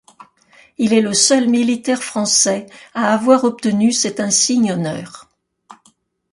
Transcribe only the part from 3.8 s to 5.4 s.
cet insigne honneur.